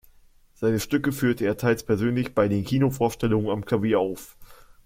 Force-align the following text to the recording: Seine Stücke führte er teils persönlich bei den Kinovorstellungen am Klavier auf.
Seine 0.55 0.79
Stücke 0.79 1.11
führte 1.11 1.45
er 1.45 1.57
teils 1.57 1.83
persönlich 1.85 2.33
bei 2.33 2.47
den 2.47 2.63
Kinovorstellungen 2.65 3.51
am 3.51 3.65
Klavier 3.65 3.99
auf. 3.99 4.35